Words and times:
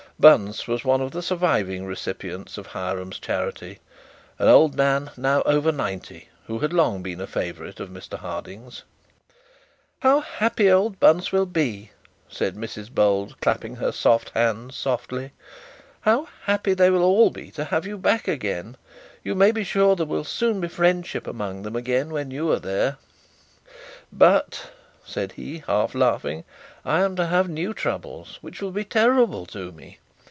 Bunce 0.19 0.67
was 0.67 0.85
one 0.85 1.01
of 1.01 1.09
the 1.09 1.23
surviving 1.23 1.83
recipients 1.87 2.55
of 2.59 2.67
Hiram's 2.67 3.17
charity; 3.17 3.79
and 4.37 4.47
old 4.47 4.75
man, 4.75 5.09
now 5.17 5.41
over 5.47 5.71
ninety, 5.71 6.29
who 6.45 6.59
had 6.59 6.71
long 6.71 7.01
been 7.01 7.19
a 7.19 7.25
favourite 7.25 7.79
of 7.79 7.89
Mr 7.89 8.19
Harding's. 8.19 8.83
'How 10.01 10.19
happy 10.19 10.69
old 10.69 10.99
Bunce 10.99 11.31
will 11.31 11.47
be,' 11.47 11.89
said 12.29 12.55
Mrs 12.55 12.91
Bold, 12.91 13.41
clapping 13.41 13.77
her 13.77 13.91
soft 13.91 14.29
hands 14.35 14.75
softly. 14.75 15.31
'How 16.01 16.27
happy 16.43 16.75
they 16.75 16.91
all 16.91 17.17
will 17.17 17.31
be 17.31 17.49
to 17.53 17.63
have 17.63 17.87
you 17.87 17.97
back 17.97 18.27
again.' 18.27 18.77
You 19.23 19.33
may 19.33 19.51
be 19.51 19.63
sure 19.63 19.95
there 19.95 20.05
will 20.05 20.23
soon 20.23 20.61
be 20.61 20.67
friendship 20.67 21.25
among 21.25 21.63
them 21.63 21.75
again 21.75 22.11
when 22.11 22.29
you 22.29 22.51
are 22.51 22.59
there.' 22.59 22.97
'But,' 24.13 24.69
said 25.03 25.31
he, 25.31 25.63
half 25.65 25.95
laughing, 25.95 26.43
'I 26.85 26.99
am 26.99 27.15
to 27.15 27.25
have 27.25 27.49
new 27.49 27.73
troubles, 27.73 28.37
which 28.41 28.61
will 28.61 28.69
be 28.71 28.85
terrible 28.85 29.47
to 29.47 29.71
me. 29.71 29.97